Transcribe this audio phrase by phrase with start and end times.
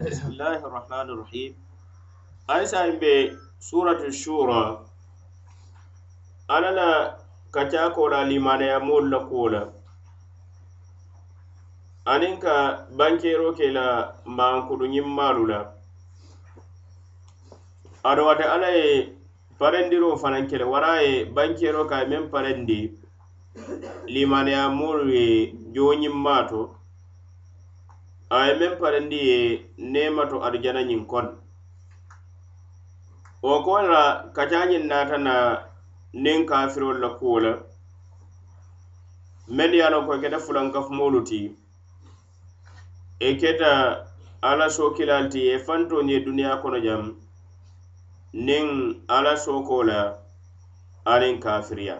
[0.00, 1.52] bisimillahi rahmani rahim
[2.48, 3.14] aysayim be
[3.68, 4.60] suratu shura
[6.48, 6.88] alla la
[7.54, 9.62] kacakola limanaya moolu la kuo la
[12.12, 12.54] aniŋ ka
[12.98, 13.84] bankero ke la
[14.38, 15.58] mankudu ñiŋ maalu la
[18.10, 18.90] ado wate alla ye
[19.60, 22.80] parendiro fanaŋ kele wara ye bankero ka ye meŋ parendi
[24.14, 25.26] limanaya moolu ye
[25.74, 26.60] joo ñiŋ maa to
[28.36, 29.38] a ye meŋ parindi ye
[29.92, 31.26] nema to arijana ñiŋ kon
[33.46, 34.02] wo kon la
[34.36, 35.34] kacañiŋ naata na
[36.24, 37.52] niŋ kafirol la kuwo la
[39.56, 41.52] meŋ ye a loŋ ko keta fulankafumolu ti i
[43.28, 43.70] e keta
[44.48, 47.02] alla sookilaalu ti ye fanto ñe duniyaa kono jaŋ
[48.46, 48.66] niŋ
[49.16, 49.98] alla sooko la
[51.12, 51.96] aniŋ kafiriya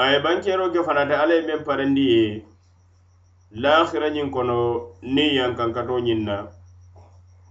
[0.00, 2.22] a ye bankeroke fanata alla ye meŋ parindi ye
[3.54, 4.56] lahira ñiŋ kono
[5.14, 6.36] niŋ yankankato ñiŋ na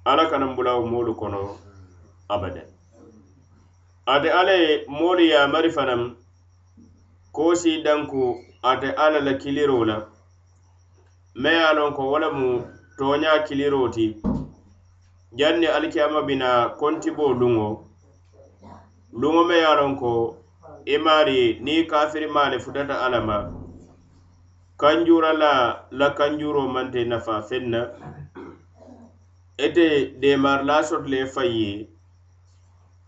[0.09, 1.41] alla kanaŋ bulawo moolu kono
[2.33, 2.63] abada
[4.13, 6.01] ate alla ye moolu yamari fanaŋ
[7.35, 8.21] koosi danku
[8.69, 9.97] ate alla la kiliro la
[11.41, 12.47] maŋ ye a loŋ ko wo le mu
[12.97, 14.05] tooña kiliro ti
[15.37, 16.49] jaŋ ni alikiyama bina
[16.79, 17.67] kontiboo luŋo
[19.21, 20.11] luŋo maŋ ye a loŋ ko
[20.93, 23.37] i maari niŋ kafiri maale futata alla ma
[24.81, 25.51] kanjura la
[25.91, 27.79] la kanjuro mante nafa fenna
[29.65, 29.85] ete
[30.21, 31.67] demar la sot le fayi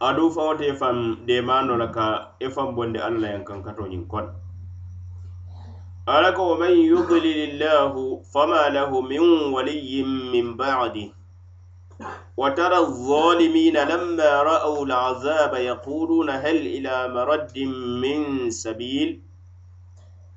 [0.08, 2.08] adu fa wote fam demano la ka
[2.46, 4.26] e fam bonde alla yan kan kato nyin kon
[6.14, 8.02] alako wa man yudlilillahu
[8.34, 9.24] fama lahu min
[9.56, 11.06] waliyyin min ba'di
[12.38, 17.54] وترى الظالمين لما رأوا العذاب يقولون هل إلى مرد
[18.04, 19.10] من سبيل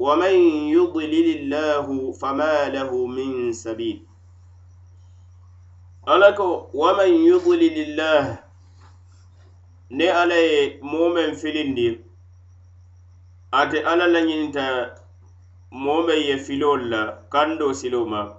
[0.00, 0.34] ومن
[0.74, 4.02] يضلل الله فما له من سبيل
[6.08, 6.40] ألك
[6.74, 8.38] ومن يضلل الله
[9.90, 12.00] ني علي مؤمن في لندي
[13.54, 14.94] أتي ألا لنينتا
[15.72, 18.36] مؤمن يفلول كندو سلوما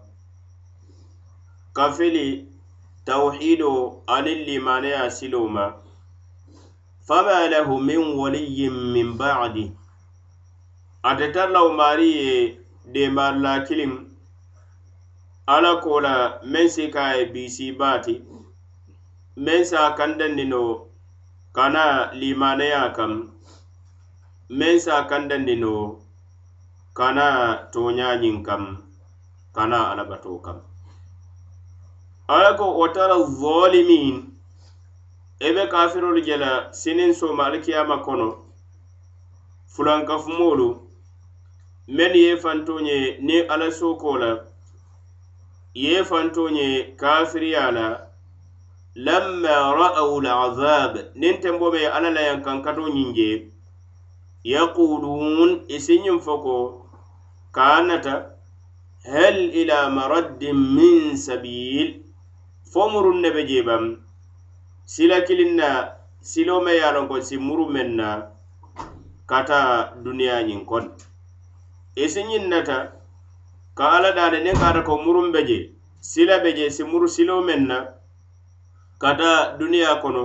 [1.77, 2.45] كفلي
[3.05, 3.61] توحيد
[4.09, 5.75] عن اللي سلوما
[7.07, 9.69] فما له من ولي من بعده
[11.09, 12.57] ate tar laumari ye
[12.93, 13.93] demar latilin
[15.53, 18.13] ala kola men si ka ye bisi bati
[19.35, 20.63] men sa kandandino
[21.55, 23.13] kana limanaya kam
[24.49, 25.73] men sa kandandino
[26.93, 27.27] kana
[27.73, 28.63] toñayin kam
[29.55, 30.57] kana alabato kam
[32.27, 34.17] ala ko o tara zolimin
[35.47, 38.29] e be kafirolu jela sinin soma alkiyama kono
[39.73, 40.69] fulankafumolu
[41.91, 44.29] men ye fanto ye ni ala soko la
[45.73, 47.87] ye fanto ye kafiriya la
[48.95, 53.49] lamma ra'aw al'azab nin tembo be ala la yan kankato nyinje
[54.51, 56.55] yaqulun isinyum e foko
[57.51, 58.13] kanata
[59.05, 61.91] hal ila maraddin min sabil
[62.71, 63.97] fomurun nebe jebam
[64.85, 68.31] sila kilinna silome yalon ko simuru menna
[69.27, 70.85] kata duniya nyin kon
[71.99, 72.77] isiñiŋ e nata
[73.77, 75.57] ka alla daale niŋ kaata ko muruŋ be je
[76.09, 77.77] sila be je si muru siloo meŋ na
[79.01, 80.23] ka ta duniya kono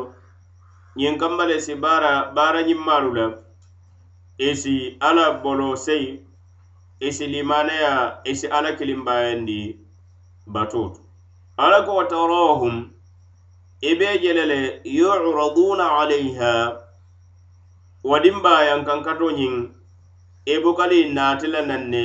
[1.01, 3.27] ñiŋ kamba le si baara baara ñimmaalu la
[4.49, 6.05] isi e alla bolo sei
[7.09, 7.93] isi e limaneya
[8.33, 9.61] isi alla kilimbayandi
[10.55, 11.01] batutu
[11.63, 12.77] alla ko tarahum
[13.89, 14.59] i be jele le
[14.97, 16.53] yuuraduna alayha
[18.11, 19.55] wadimbayan kankatoñiŋ
[20.55, 22.03] ebokali natila nanne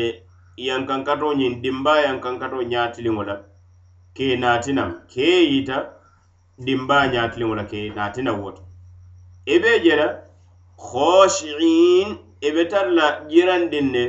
[0.68, 3.36] yankankato ñin dimba yankankato ñatiliŋo la
[4.16, 5.78] ke natinam ke yita
[6.66, 8.62] dimba ñatiliŋo la ke natina woto
[9.54, 10.08] ebe jela
[10.88, 12.08] hoshiin
[12.48, 14.04] ebe tarla jirandin ne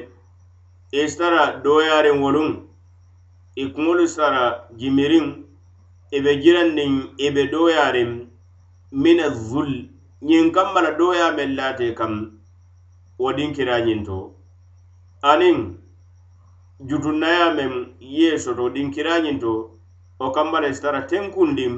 [1.03, 2.51] isara e doyarin wolun
[3.63, 5.27] ikunolu sara e jimirin
[6.17, 6.95] ebe jirandin
[7.27, 8.13] ebe doyarin
[9.03, 9.71] mina zul
[10.29, 12.15] ñin kammala doya men late kam
[13.23, 14.19] wo din kiraɲinto
[15.31, 15.57] aniŋ
[16.89, 17.73] jutunnaya meŋ
[18.17, 19.53] ye soto din kiraɲinto
[20.19, 21.73] wo kambala sitara tenkundiŋ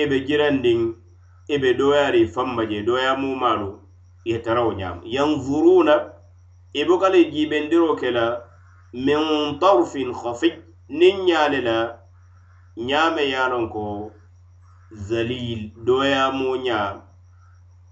[0.00, 0.80] i be jirandiŋ
[1.48, 3.70] i be doyari famma je doya mumalu
[4.28, 5.94] ye tara wo ñam yanzuruna
[6.74, 8.24] i e bukali e jibendiro ke la
[9.04, 9.24] min
[9.60, 10.50] tarfin hafi
[10.98, 11.76] niŋ ɲale la
[12.88, 13.84] ñame ye lon ko
[15.06, 16.80] zalil doyamu ña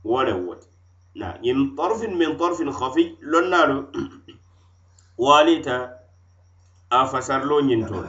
[0.09, 0.69] wo le wote
[1.17, 3.89] na yin tarfin min tarfin khafi lonnalo
[5.19, 5.91] walita
[6.91, 8.05] a fasar lonyin to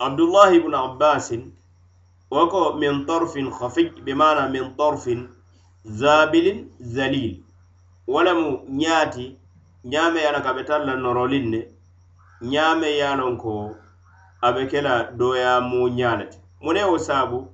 [0.00, 1.32] abdullah ibn abbas
[2.30, 5.28] wako min tarfin khafi bi mana min tarfin
[5.84, 7.42] zabilin zalil
[8.06, 9.36] walamu nyati
[9.84, 11.68] nyame yana kabetal la norolin ne
[12.42, 13.74] nyame yana ko
[14.42, 17.50] abekela doya mu nyalati mune wasabu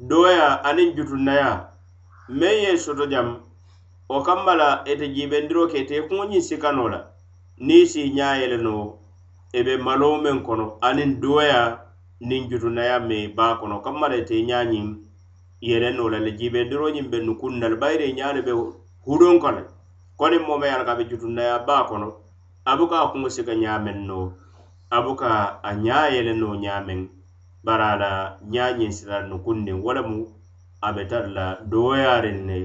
[0.00, 1.73] doya anin jutunaya
[2.40, 3.28] meŋ ye soto jam
[4.08, 7.00] wo kamma la ite e jiibendiro ke ite kuŋo ñiŋ sikano la
[7.66, 8.76] niŋ si ñaaye e e le no
[9.52, 11.60] i be maloo meŋ kono aniŋ duwoya
[12.28, 14.86] niŋ jutunaya meŋ baa kono kamma la ite ñaa ñiŋ
[15.68, 18.52] yere no la le jiibendiro ñiŋ be nukuŋ na le bayiri ñaa le be
[19.04, 19.60] hudoŋ kono
[20.18, 22.08] koniŋ moo ma ye a la ka be jutunaya baa kono
[22.64, 24.18] a buka a kuŋo sika ñaameŋ no
[24.88, 25.30] a buka
[25.62, 27.00] a ñaa ye le no ñaameŋ
[27.64, 28.10] bari a la
[28.52, 30.16] ñaa ñiŋ sila nukuŋ niŋ wo lemu
[30.84, 32.58] abe tara la dooyaariŋ ne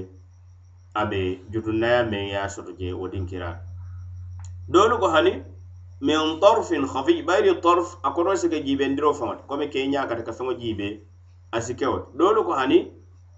[1.00, 3.62] a be jutunnaya meŋ ye a soto je wo diŋ kira
[4.68, 5.42] doolu ko hani
[6.02, 10.52] min torfin hafi bayri torf a koto sike jiibendiro faŋati komi ke ñakata ka feŋo
[10.60, 11.00] jiibe
[11.52, 12.78] a sikewo doolu ko hani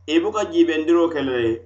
[0.07, 1.63] i e buka jiibendiro ke le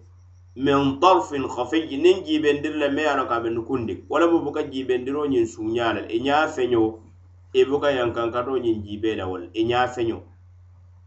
[0.57, 4.27] min torfin hafi niŋ jiibendiri le me ye a loŋ ka be nukundiŋ wo le
[4.27, 6.99] mu buka jiibendiro ñiŋ suuña e la le i ñaa feño
[7.55, 10.19] i e buka yankankato ñiŋ jiibe la wo le i ñaa feño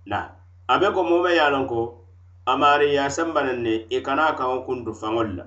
[0.06, 0.20] na
[0.70, 1.99] a be ko moo ma ye a loŋ ko
[2.54, 5.46] amari ya sambana ne e kana kan kundu fangol la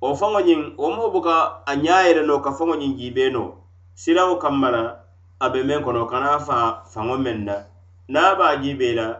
[0.00, 3.58] o fango nyin o mo buka anyaire no ka fango nyin jibe no
[3.94, 5.00] sira o kamara
[5.42, 7.66] abe men kono kana fa fango men na
[8.08, 9.16] na ba jibe la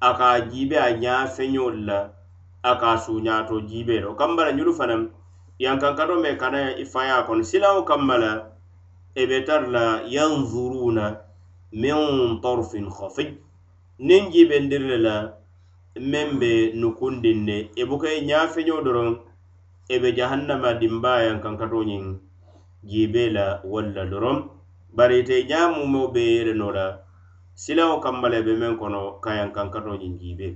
[0.00, 2.10] aka jibe anya fenyol la
[2.64, 5.08] aka sunya to jibe ro kambara nyuru fanam
[5.58, 8.46] yan kan kado me kana ifaya kon sira o kamara
[9.14, 11.16] e betar la yanzuruna
[11.72, 13.38] min tarfin khafi
[13.98, 15.32] nin jibe ndirla la
[16.00, 19.20] men be nukundin ne e buka i ɲafeɲo doron
[19.88, 22.04] e be jahannama dinbayan kankatoñin
[22.90, 24.38] jibe la walla doron
[24.96, 26.86] bari ite ɲa mumeo be yereno la
[27.54, 30.48] silao kambala be men kono kayan kankatoñin jibe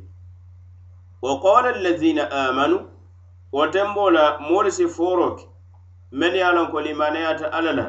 [1.23, 2.79] wa qala allazina amanu
[3.53, 5.44] wo tenbo la moolu si foroke
[6.12, 7.87] men ye a lon ko limaneyata alla la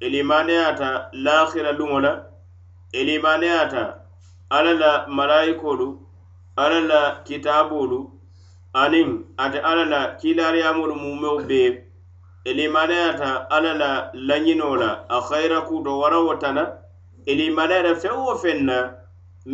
[0.00, 2.12] e limaneyata laahira luŋo la
[2.92, 3.82] e limaneyata
[4.50, 6.05] alla la malayikolu
[6.64, 7.98] ala la kitabolu
[8.82, 9.08] aniŋ
[9.44, 11.60] ate ala la kilariyamolu mumeo be
[12.50, 13.90] ilimanayata ala la
[14.28, 16.62] lañino la a hayira kuto warawo tana
[17.30, 18.76] ilimanayata feŋ wo feŋ na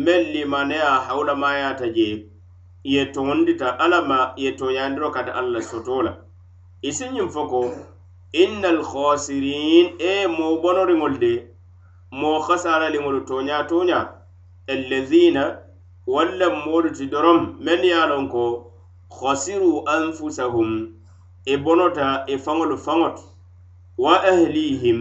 [0.05, 2.07] meŋ limanaya hawulamayata je
[2.93, 6.13] ye toŋondita ala ma ye toyandiro kata ala la soto la
[6.89, 7.59] isiñiŋ fo ko
[8.43, 11.33] inna alhasirin e mo bonoriŋolu de
[12.19, 13.99] mo hasaraliŋolu toña toña
[14.71, 15.43] allazina
[16.11, 18.43] walla moolu ti dorom meŋ ye a loŋ ko
[19.13, 20.69] khasiru anfusahum
[21.45, 23.17] e bonota e faŋolu faŋot
[24.03, 24.99] wa ahlihim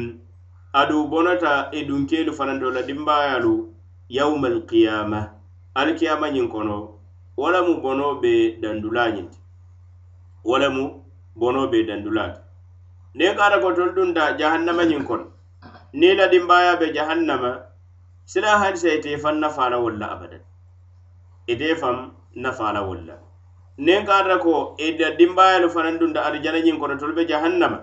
[0.81, 3.55] adu bonota e dunkeelu fanando la dimbayalu
[4.17, 5.21] yauma alkiyama
[5.81, 6.79] alkiyama ñiŋ kono
[7.41, 9.39] walamu bono be dandula ñinti
[10.51, 10.85] walamu
[11.41, 12.41] bono be dandula ti
[13.19, 15.27] niŋ kata ko tolu dunta jahannama ñiŋ kono
[15.99, 17.51] niŋ la dimbaya be jahannama
[18.31, 20.43] sila hadisa ite fan nafa la wolla abadan
[21.47, 23.15] ite fam nafala wolla
[23.79, 27.83] nen kata ko ida e dimbayalu fanan dunda arijanañin kono tolu be jahannama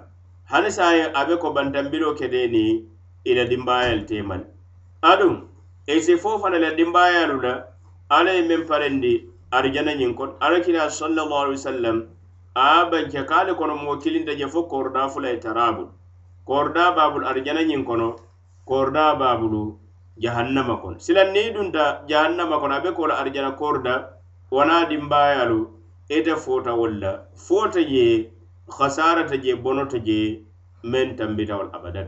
[0.52, 2.86] hani saye abe ko bantanbiro kede ni
[3.26, 4.46] ila e dimbayal temal
[5.04, 5.48] adum
[5.88, 7.54] esi fo fana la dimbayalu la
[8.10, 9.14] ala ye men parendi
[9.52, 11.98] arijanañin kon alakira sallallahu alaihi wasallam
[12.56, 15.90] a banke kali kono mo kilinta je fo korda fula e tarabul
[16.48, 18.08] korda babul arijanañin kono
[18.66, 19.64] korda babulu
[20.24, 23.94] jahannama kono silaŋ niŋ dunta jahannama kono a be ko la arijana korda
[24.56, 25.60] wanaa dimbaayalu
[26.16, 27.12] ite foota wol la
[27.48, 28.04] foota je
[28.78, 30.20] hasarata je bonota je
[30.92, 32.08] meŋ tambitawol abadan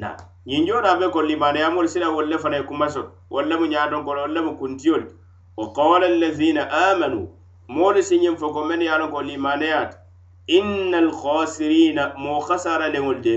[0.00, 0.08] na
[0.48, 3.00] ñiŋ jooto a be kono limaneyamol sila wol le fanaŋ kuma so
[3.32, 5.02] wol lemu ñaaton kono wol lemu kuntiyol
[5.58, 7.20] wa qala allazina amanu
[7.74, 9.96] moolu si ñiŋ fo ko meŋ ye a loŋ ko limaneyaata
[10.58, 13.34] inna alhasirina moo hasara leŋol de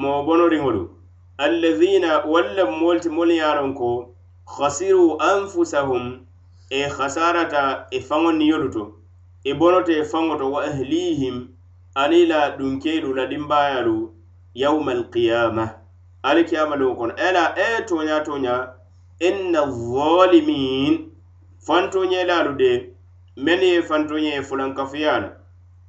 [0.00, 0.82] moo bonoriŋolu
[1.38, 4.14] allazina walla molti moliyaron ko
[4.46, 6.22] khasiru anfusahum
[6.70, 8.84] e khasarata e fangon yoluto
[9.44, 11.48] e bonote fangoto wa ahlihim
[11.94, 14.14] anila dunkeedu la dimbayalu
[14.54, 15.64] yawma alqiyama
[16.22, 18.70] al kiyama lo kon ela e tonya tonya
[19.18, 21.08] inna zalimin
[21.66, 22.90] fantonye lalu de
[23.36, 25.30] men ye fantonye fulan kafiyal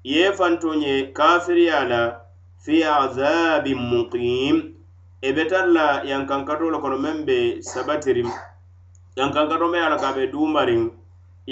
[0.04, 2.22] ye fantonye kafiriyala
[2.60, 4.75] fi azabin muqim
[5.22, 7.38] e be tan la yankankatolu kono meŋ be
[7.72, 8.30] sabatiriŋ
[9.20, 10.82] yankankato meŋ ala ka be duumariŋ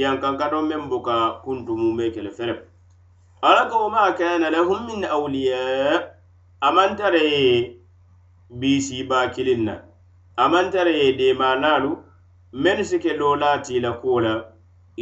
[0.01, 2.53] yankankato meŋ buka kuntumu me kele fere
[3.47, 5.61] ala ko ma kana lahum min awliya
[6.67, 7.23] amantare
[8.59, 9.75] bisi ba kilinna
[10.43, 11.91] amantare de manalu
[12.63, 14.33] men sike lolati la kola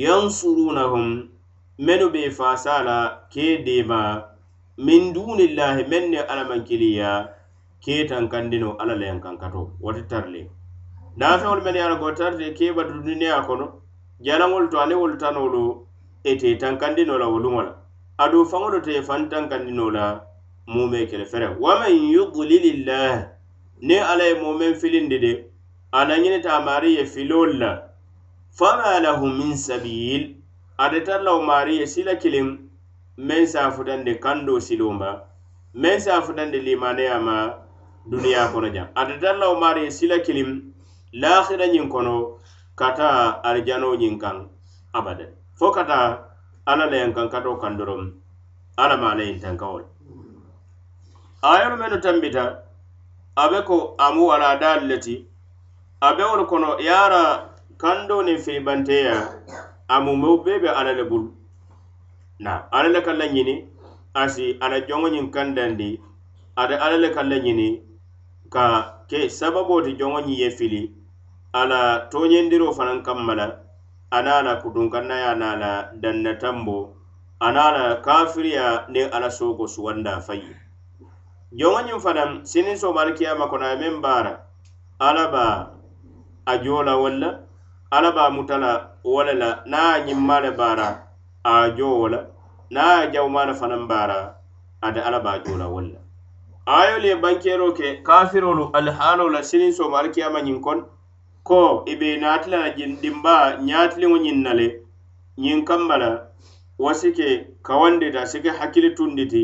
[0.04, 1.06] yansurunahum
[1.86, 2.98] menu be fasala
[3.34, 4.02] ke dema
[4.86, 7.12] min dunillahi men ne alamankiliya
[7.84, 10.46] keetan kandino alla la yankan kato wote tarle
[11.20, 13.68] daafeŋol mene ye a la ko tarte keeba du duniya kono
[14.26, 15.62] jalaŋolu to ani wolu tanolu
[16.24, 17.74] ete tankandino la woluŋo la
[18.24, 20.06] adu faŋolu te fan tankandino la
[20.68, 23.28] mume kele fere waman yudlilillah
[23.82, 25.32] ni alla ye momen filindi de
[25.92, 27.72] ana ñinita maari ye filol la
[28.54, 30.38] fama lahu min sabil
[30.78, 32.48] ate tar law maari ye sila kiliŋ
[33.28, 35.10] meŋ saafutandi kando siloma
[35.74, 37.38] meŋ saafutandi limaneyama
[38.10, 40.74] duniya kono jam ada dalla o maari sila kilim
[41.14, 42.38] lahira ñin kono
[42.76, 44.50] kata arjano ñin kan
[44.94, 46.26] abada fo kata
[46.66, 48.12] ala la yan kan kato kandorom
[48.78, 49.84] ala ma la yin tan kawol
[51.44, 52.64] ayar menu tambita
[53.38, 55.26] abe ko amu wala dalleti
[56.02, 59.30] abe wol kono yara kando ni filibanteya
[59.90, 61.30] amu mo bebe ala le bul
[62.40, 63.62] na ala le kala ñini
[64.14, 66.02] asi ala jongo ñin kandandi
[66.58, 67.91] ada ala le kala ñini
[68.54, 68.66] ka
[69.08, 70.84] ke sababo ti joŋo ye fili
[71.60, 71.82] ala
[72.12, 73.46] toyendiro fanan kamma la
[74.18, 76.78] ana la kudunkannaya na la danna tambo
[77.46, 80.50] ana la kafiriya ne ala soko suwanda fayi
[81.58, 84.34] joŋoñiŋ fanaŋ sinin somarikiyama kono a meŋ baara
[85.08, 85.46] ala ba
[86.44, 87.30] a jola walla
[87.96, 88.72] ala ba mutala
[89.14, 90.88] wala la na a ñimma le baara
[91.52, 92.20] a jo wo la
[92.74, 94.18] na a jawma le fanaŋ baara
[94.86, 96.00] ate ala ba jola walla
[96.66, 100.84] ayolu ye bankero ke kafirolu alhaalo la sinin soma alkiyama ñiŋ kon
[101.44, 102.70] ko i be natilana
[103.02, 104.68] dimba ñatiliŋo ñiŋ na le
[105.42, 106.10] ñiŋ kamma la
[106.80, 107.28] wasike
[107.66, 109.44] kawandita sike hakkili tunditi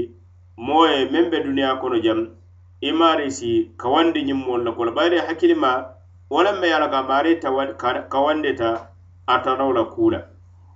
[0.57, 2.19] moo ye meŋ be duniya kono jam
[2.81, 5.71] i maarisi kawandi ñiŋ moolu la kola bayiri hakkili ma
[6.29, 7.39] wo lam be ye la ka maari
[8.09, 8.69] kawandita
[9.27, 10.19] a tanow la kuu la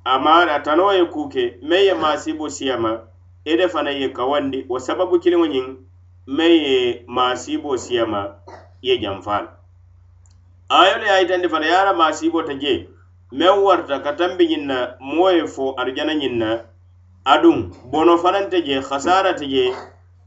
[0.05, 3.01] amaari a tanoo ye kuu ke meŋ ye maasibo siyama
[3.45, 5.65] ite fanaŋ ye kawandi wo sababu kiliŋo ñiŋ
[6.38, 6.79] meŋ ye
[7.15, 8.21] maasiiboo siyama
[8.85, 9.50] ye janfa la
[10.83, 12.88] ayolu ye a yitandi fana ye a la maasiibo ta jee
[13.31, 16.50] meŋ warata ka tambi ñiŋ na moo ye fo arijana ñiŋ na
[17.33, 17.57] aduŋ
[17.91, 19.71] bono fanaŋ te jee hasaara te jee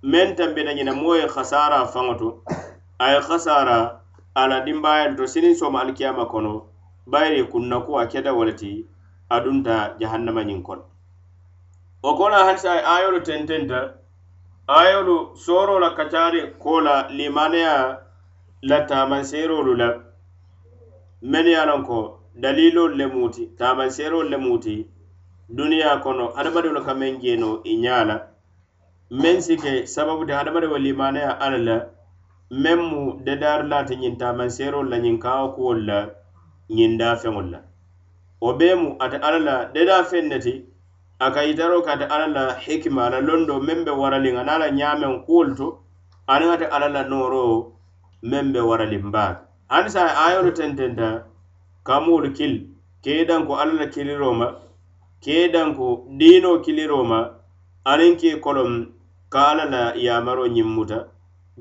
[0.03, 2.29] meŋ tambina ñiŋ na moo ye hasaara faŋo to
[2.99, 3.77] a ye hasaara
[4.41, 6.67] a la dimbayalu to siniŋ sooma alikiyama kono
[7.07, 8.85] bayiri kunna ku a keta wo le ti
[9.31, 10.85] adunta jahannama ñiŋ kono
[12.03, 13.79] wo kono hansa ayolu tententa
[14.67, 17.99] ayolu soro la kacari ko la limaniya
[18.63, 20.01] la tamanserolu la
[21.23, 24.87] men ye lon ko dalilolu le muti tamanserolu le muti
[25.55, 28.17] duniya kono hadamadiwolu ka men jeno i e ɲa la
[29.11, 31.77] men sike sababu te hadamadiwo limaniya ala la
[32.51, 36.11] men mu dadari lati ɲin tamanserolu la ɲin kawo kuwolu la
[36.75, 37.61] ɲin dafeŋolu la
[38.41, 40.53] wo be mu ate ala la dadafeŋ ne ti
[41.25, 44.69] a ka itaro kati alla la hikima a la londo meŋ be waraliŋ ana la
[44.79, 45.69] ñameŋ kuolu to
[46.33, 47.43] aniŋ ate alla la nooro
[48.31, 49.41] meŋ be waraliŋ baake
[49.73, 51.09] hani sa ayolu tententa
[51.87, 52.59] kamoolu kili
[53.05, 54.47] kei danko alla la kiliro ma
[55.25, 55.87] kei danko
[56.19, 57.19] diino kiliro ma
[57.93, 58.71] aniŋ kei kolom
[59.33, 60.99] ka alla la yamaro ñiŋ muta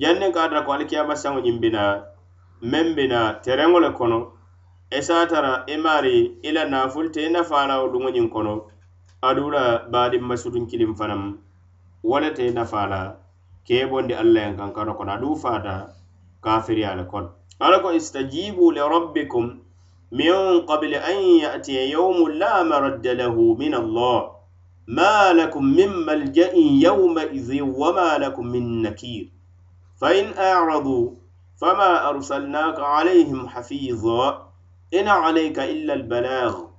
[0.02, 1.82] janniŋ ka tara ko alikiyama saŋo ñiŋ bina
[2.72, 4.20] meŋ bina tereŋo le kono
[4.98, 6.16] esa tara i e maari
[6.48, 8.54] i la naafulu te i nafaa la wo luŋo ñiŋ kono
[9.30, 11.24] adula baadin masudun kilim fanam
[12.12, 13.02] wo le te nafa la
[13.68, 15.76] keebondi alla ye kankano kono adu fata
[16.46, 17.26] kafiriya le kon
[17.60, 19.46] ala ko istajibu li rabbikum
[20.20, 24.18] min qabli an yatiya yawmun la maradda lahu min allah
[25.00, 29.24] ma lakum min malja'i yawma idhi wa ma lakum min nakir
[30.02, 31.00] fa in aradu
[31.64, 34.22] fama arsalnaka alayhim hafiza
[34.92, 36.73] in alayka illa al-balagh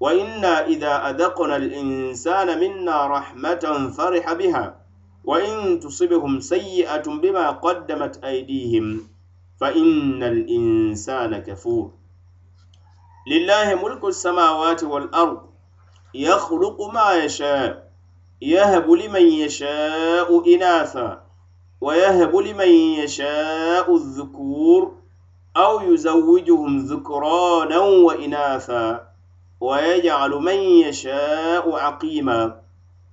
[0.00, 4.76] وإنا إذا أذقنا الإنسان منا رحمة فرح بها
[5.24, 9.00] وإن تصبهم سيئة بما قدمت أيديهم
[9.60, 11.90] فإن الإنسان كفور
[13.30, 15.40] لله ملك السماوات والأرض
[16.14, 17.90] يخلق ما يشاء
[18.42, 21.22] يهب لمن يشاء إناثا
[21.80, 24.92] ويهب لمن يشاء الذكور
[25.56, 29.07] أو يزوجهم ذكرانا وإناثا
[29.60, 30.54] ويجعل من
[30.86, 32.60] يشاء عقيما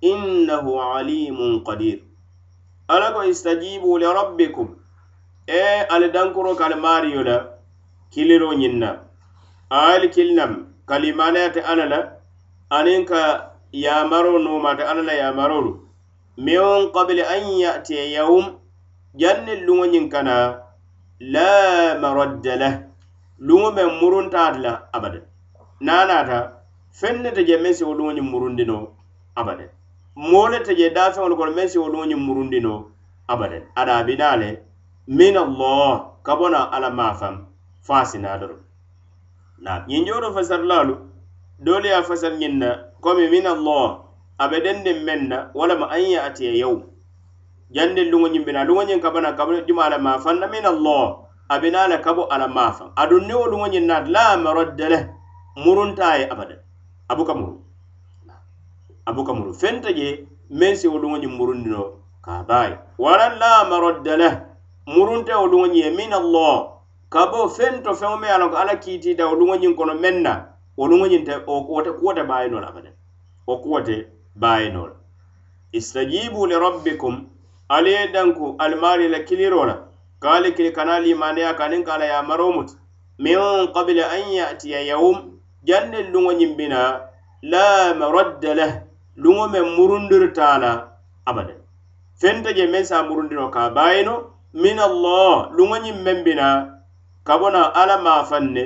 [0.03, 2.03] إنه عليم قدير
[2.91, 4.75] ألكم استجيبوا لربكم
[5.49, 7.49] إيه ألدنكرو كالماريو لا
[8.13, 9.01] كيلرو نينا
[9.73, 10.51] آل كيلنم
[10.89, 12.15] كلمانات أنلا
[12.71, 13.11] أنينك
[13.73, 15.79] يا مرونو ما تأنلا يا مرونو
[16.37, 18.59] من قبل أن يأتي يوم
[19.15, 20.63] جن اللونين كنا
[21.19, 21.53] لا
[22.01, 22.73] مرد له
[23.39, 25.25] لوم مرون تعلا أبداً
[25.83, 26.41] nanata
[26.99, 28.77] feŋ ne teje meŋ siwoluŋo ñiŋ murundino
[29.39, 29.69] abadeŋ
[30.29, 32.73] moo le teje daafeŋolu kono meŋ siwoluŋo ñiŋ murundino
[33.33, 34.49] abadeŋ adaabina le
[35.17, 35.91] min allah
[36.25, 37.35] ka bona ala maafaŋ
[37.87, 38.57] faasina doro
[39.89, 40.95] ñiŋ joo do fasarilaalu
[41.65, 42.69] doolu ye a fasar ñiŋ na
[43.03, 43.87] komi min allah
[44.43, 46.75] abe dendiŋ meŋ na walama aŋ ye atiya yow
[47.75, 51.05] jandi luŋo ñiŋ bina luŋo ñiŋ ka bona ka juma ala maafaŋ na min allah
[51.53, 55.03] abina le ka bo ala maafaŋ aduŋ niwo luŋo ñiŋ naata la maroddeleh
[55.55, 56.55] muruntaye abada
[57.07, 57.55] abuka muru
[59.05, 61.83] abuka muru fenta je men si wolu ngi murundi no
[62.21, 64.29] ka bay waran la maraddala
[64.87, 66.55] murunte wolu ngi min allah
[67.13, 70.33] kabo fento fengo me alako ala kiti da wolu ngi kono menna
[70.77, 72.91] wolu ngi te o kote kote bay no abada
[73.47, 73.97] o kote
[74.35, 74.89] bay no
[75.71, 77.15] istajibu li rabbikum
[77.69, 79.87] aliye danku almari la kilirola
[80.19, 82.71] kali kili kanali mane ya kanin kala ya maromut
[83.19, 83.39] min
[83.73, 85.34] qabla an ya'tiya yawm ya
[85.67, 86.79] janne luŋo ñimbina
[87.51, 87.65] la
[87.99, 88.73] maradda leh
[89.23, 90.71] luŋo meŋ murundirtaala
[91.29, 91.53] abada
[92.19, 94.15] fenta je meŋ sa murundiro ka bayino
[94.63, 96.47] min allah luŋo ñiŋ meŋ bina
[97.27, 98.63] kabona alla maafaŋ ne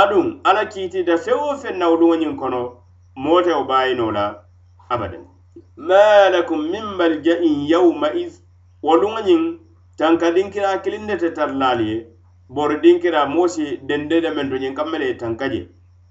[0.00, 2.60] aduŋ alla kiiti da fe wo feŋ naw luŋo ñiŋ kono
[3.22, 4.24] mootewo bayino la
[4.92, 5.18] abada
[5.88, 6.04] ma
[6.34, 8.32] lakum min malja'in yawmaiz
[8.86, 9.42] wo luŋo ñiŋ
[9.98, 11.98] tanka dinkira kiliŋ ne te tarlaali ye
[12.54, 15.60] bori dinkira moo si dende de meŋ to ñiŋ kaŋ mele ye tanka je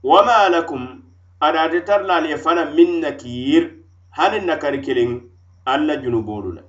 [0.03, 1.01] wama lakum
[1.41, 3.71] adate tarlal ye fana min nakiir
[4.17, 5.21] hani nakari kiliŋ
[5.65, 6.61] alla junubolu la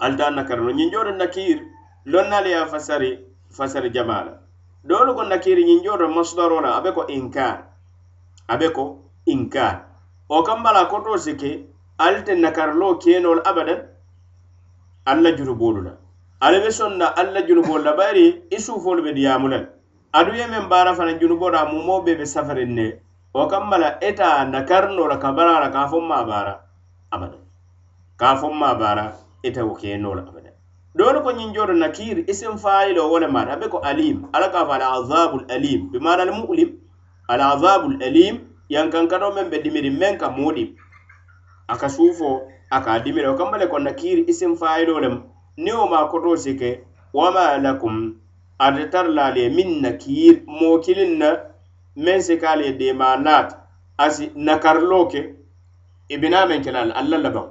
[0.00, 1.58] alta nakarino ñinjoro nakir
[2.06, 3.18] lonnal ye fasari
[3.56, 4.32] fasari jama la
[4.84, 7.66] dolu ko nakir ñinjoro masdaro la abe ko inkar
[8.48, 9.84] abe ko inkar
[10.28, 11.66] o kambala koto sike
[11.98, 13.82] alte nakarlo kenol abadan
[15.06, 15.92] alla junubolu la
[16.40, 19.66] ala be sonna alla junubolu la bayri isufolu be diyamulal
[20.18, 22.86] adu ye meŋ baara fanaŋ junuboto a mumoo bee be safariŋ ne
[23.34, 26.54] wo kamma la ita nakarino la kabara la ka a fo n maa baara
[27.14, 27.38] abada
[28.20, 29.04] ka a fo n maa baara
[29.46, 30.50] ite wo keenoo la abada
[30.96, 34.46] doolu ko ñiŋ jooto nakiri isim faayilo wo le maata a be ko alim ala
[34.52, 36.70] ka a fo alazabul alim bi maana al mulim
[37.32, 38.34] alazabul alim
[38.74, 40.52] yankankato meŋ be dimiriŋ meŋ ka moo
[41.72, 42.30] a ka suufo
[42.74, 45.16] a ka a dimiri wo kamma le ko nakiri isim faayilo lem
[45.64, 46.68] niŋ wo maa kotoo si ke
[47.16, 47.96] wama lakum
[48.60, 51.28] ate tara la le min na kiir moo kilin na
[52.04, 53.56] meŋ si ka le deema naata
[54.04, 55.20] asi nakarilo e ke
[56.14, 57.46] i bina meŋ ke la la alla labaŋ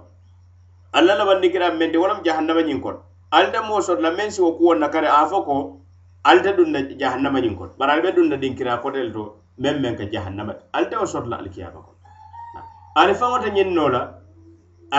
[0.98, 3.00] alla labaŋ ni kira mente wolam jahannama ñiŋ kono
[3.36, 5.54] ali de moo soto la meŋ si wo kuwo nakari a fo ko
[6.30, 9.24] ali te dunna jahannama ñiŋ kono bari ali be dunna diŋ kira kote le to
[9.63, 12.00] meŋ meŋ ka jahannama ti ali te wo soto la alikiyama kono
[13.02, 14.02] ali faŋo te ñiŋ noo la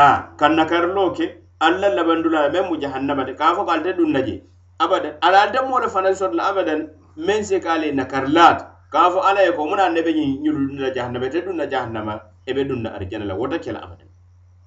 [0.03, 0.05] a
[0.39, 1.25] ka nakarilo ke
[1.67, 4.39] alla labandula meŋ mu jahannama ti ka a fo ko ali te dunna jee
[4.85, 6.81] abadan ala demole fana sotla abadan
[7.27, 8.59] men se kale nakarlat
[8.95, 12.15] kafo ala e ko muna nebe nyi nyul na jahannama te dunna jahannama
[12.51, 14.09] ebe dunna arjana la wota kala abadan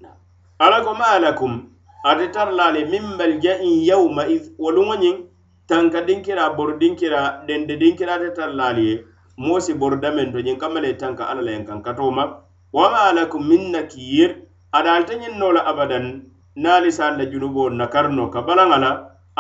[0.04, 0.10] na
[0.66, 1.54] ala ko malakum
[2.12, 5.18] atitar lale min bal ja'in yawma iz walunwanyin
[5.72, 8.88] tanka dinkira bor dinkira dende dinkira te tar lale
[9.46, 12.26] mosi bor damen to nyin kamale tanka ala la yankan katoma
[12.78, 14.32] wa malakum min nakir
[14.78, 16.08] adalta nyin nola abadan
[16.66, 18.90] nali sa la junubo nakarno kabalangala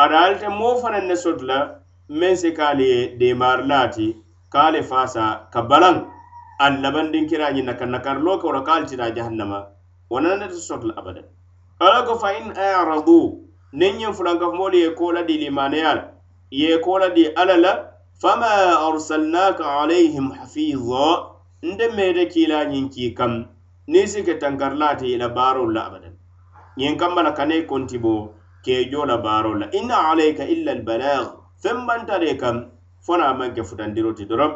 [0.02, 1.58] ada alte moo fanaŋ ne soto la
[2.20, 4.08] meŋ si kaali ye deemaari laati
[4.54, 5.98] ka ale faasa ka balaŋ
[6.66, 9.60] aŋ labandinkiraa ñiŋ na ka nakariloo ke wo la ka ali tiraa jahannama
[10.12, 11.22] wo nana neta soto la abada
[11.86, 13.20] ala ko fa in aradu
[13.80, 16.04] niŋ ñiŋ fulankafumoolu ye koo la di limaaneya la
[16.62, 17.72] ye koo la di alla la
[18.24, 18.50] fama
[18.90, 21.06] arsalnaka alayhim hafiza
[21.70, 23.34] nde meete kiilaa ñiŋ kii kaŋ
[23.92, 26.10] niŋ si ke tankarilaati i la baarolu la abada
[26.80, 28.22] ñiŋ kamma la ka ne kontiboo
[28.66, 31.28] keejola baaro la inna alayka illa albalagh
[31.64, 32.56] fembantare kam
[33.06, 34.48] fona manke futandiro ti doro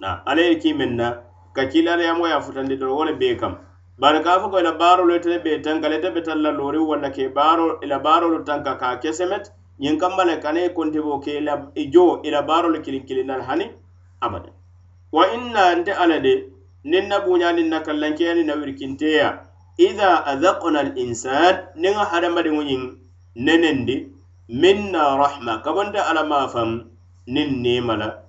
[0.00, 1.08] na alay ki menna
[1.56, 3.56] ka kilare yamo ya futandi doro wala be kam
[3.98, 7.66] bar ka fu ko la baaro le tebe tangale tebe talla lori wala ke baaro
[7.84, 12.40] ila baaro lo tanka ka kesemet yin kammala kane konti bo ke la ijo ila
[12.44, 13.66] e baaro le kilin kilin dal hani
[14.22, 14.50] abada
[15.12, 16.34] wa inna ante alade
[16.92, 22.82] nin nabunya nin nakallanke ni nawirkinteya na ida azakna al insan nega hadamadiŋoyin
[23.36, 24.12] nenendi
[24.48, 26.90] minna rahma kabonta ala mafam
[27.26, 28.20] nin nimala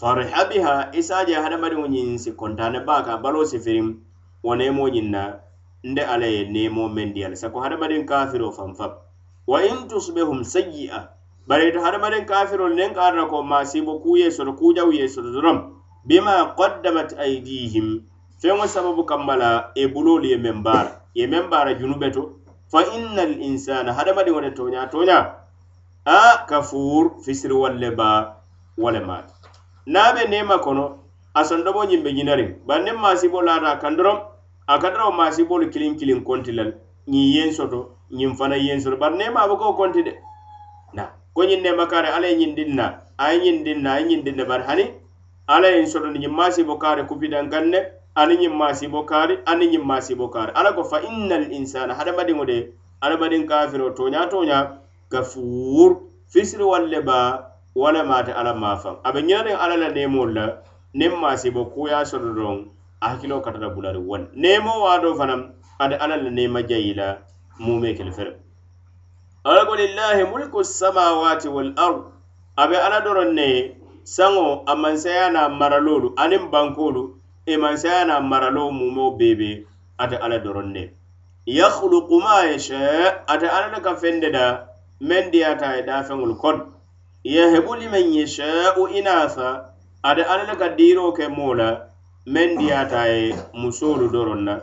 [0.00, 4.02] fariha biha isaje hadamadiŋoyin si kontane baka balo sifirin
[4.42, 5.22] wo nemoyin na
[5.88, 8.92] nde ala ye nemo mendiyal sako hadamadin kafiro fanfab
[9.46, 10.98] wa in tusbihum sayi'a
[11.48, 18.02] bareto hadamadin kafirol nen karna ko masibo kuye soto kujawye soto doron bima qaddamat aidihim
[18.40, 19.50] feŋo sababu kamma la
[19.82, 22.38] e buloolu ye meŋ baara ye meŋ baara junube to
[22.70, 25.34] fa inna al insana hadamadiŋo de toña toña
[26.04, 28.36] a kafuur fisiri walle baa
[28.78, 29.32] wale maati
[29.86, 30.84] niŋ a be nema kono
[31.34, 34.18] a sondomo ñiŋ be ñinariŋ bari niŋ maasibo laata a kan doroŋ
[34.66, 36.64] a ka darawo maasibolu kiliŋ kiliŋ konti la
[37.10, 40.12] ñiŋ yeŋ soto ñiŋ fana yeŋ soto bari nema be koo konti de
[40.94, 43.90] na ko ñiŋ nema kaare alla ye ñiŋ diŋ na a ye ñiŋ diŋ na
[43.92, 44.84] a ye ñiŋ diŋ ne bari hani
[45.46, 47.80] alla ye ñiŋ soto ni ñiŋ maasibo kaare kupidaŋ kaŋ ne
[48.22, 52.44] ani ñiŋ maasibo kaari ani ñiŋ maasibo kaari ala ko fa inna l insana hadamadiŋo
[52.50, 52.56] de
[53.02, 54.58] hadamadiŋ kafiro toña toña
[55.12, 55.92] kafuwur
[56.32, 57.30] fisiri walle baa
[57.80, 60.44] wala maata ala maafaŋ a be ñiŋaniŋ ala la neemoolu la
[60.98, 62.56] niŋ maasibo kuya soto doŋ
[63.00, 65.40] a hakkilo katata bulari wal neemo waato fanaŋ
[65.82, 67.08] ate ala la neema jayi la
[67.64, 68.32] mume kele fere
[69.48, 71.98] ala ko lillahi mulku samawati wal ard
[72.56, 73.46] a be ala doroŋ ne
[74.16, 77.02] saŋo a mansaya na maraloolu aniŋ bankoolu
[77.48, 79.64] imansayana e maralo mumo bebe
[79.98, 80.90] ate ala doronde
[81.46, 84.68] yakhluqu ma yasha ate ala ka fende da
[85.00, 86.60] men dia ta e da fengul kon
[87.24, 91.88] yahbu liman yasha u inasa ate ala ka diro ke mola
[92.26, 94.60] men dia ta e musulu doronna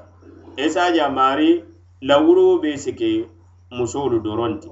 [0.57, 1.63] esa ja mari
[2.01, 3.25] lawru be sike
[3.71, 4.69] musulu doronti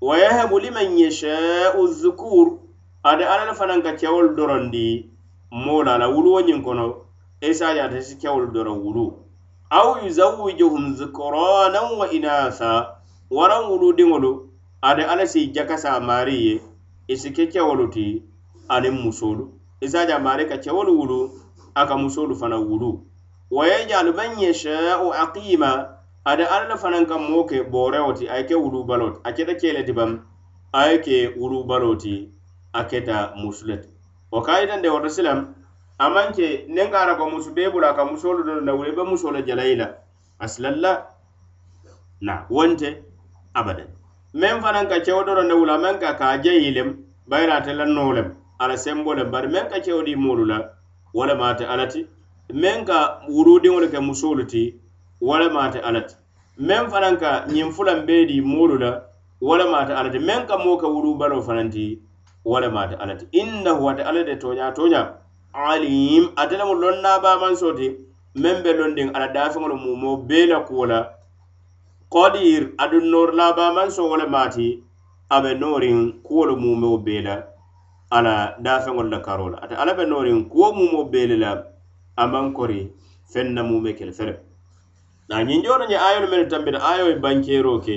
[0.00, 2.58] wa yahbu liman yasha uzkur
[3.04, 5.06] ade ala fananka cewol dorondi
[5.50, 7.03] mola lawru wonyin kono
[7.46, 9.12] isa ya ta shi kyawul doron wulu
[9.70, 12.96] aw yuzawwijuhum dhukranan wa inasa
[13.30, 14.48] waran wulu
[14.82, 16.60] a da ala si jaka samari ye
[17.08, 18.22] isi ke kewolu ti
[18.68, 19.48] aniŋ musolu
[19.80, 21.30] isaja mari ka kewolu wulu
[21.74, 23.00] a ka musolu fana wulu
[23.50, 25.70] wa yajalu man sha'u aqima
[26.24, 29.72] ada alla la fanaŋ kan moke ke booreo a ke wulu balot a ke kee
[29.72, 29.80] le
[30.72, 32.30] a ye ke wulu baloti ti
[32.72, 33.76] a keta musu le
[34.32, 35.54] Wa wo ka yitande silam
[35.98, 39.30] amanke maŋ ke ko ka musu be bula ka musolu do na wure be musoo
[39.30, 41.02] le jalayi la
[42.20, 43.02] na wonte
[43.54, 43.86] abadan
[44.34, 49.14] Men fanan ka keo na wula men ka ka a jeyi lem bayiri ala sembo
[49.14, 50.68] lem bari men ka keo mulula
[51.14, 52.06] wala mata alati
[52.52, 54.74] men ka wurudi ti ka wuruudiŋolu ke musoolu ti
[55.20, 56.14] wo lemu ate alla ti
[57.20, 59.00] ka nyim fulan be di mulula
[59.40, 62.00] wala mata alati men ti ka moo ka wuruu baloo fanaŋ ti
[62.44, 62.82] wo lemu
[63.18, 65.23] ti innahu wa ta'ala de tooñaa tooñaa
[65.54, 67.88] alim atelemu lonnabaman soti
[68.42, 71.00] meŋ be londiŋ ala dafeŋolu mumo bee la kuwo la
[72.14, 74.66] kodir adu norlabaman so wo le maati
[75.34, 77.34] a be noriŋ kuwolu mumo bee la
[78.16, 81.50] ala dafeŋolu la karo la ate ala be noriŋ kuwo mumo bee le la
[82.18, 82.80] a maŋ kori
[83.32, 84.34] feŋ na mume kele fele
[85.30, 87.96] na ñiŋ jono ñe ayolu menu tambita ayo e bankero ke